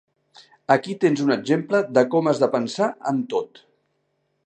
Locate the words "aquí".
0.75-0.95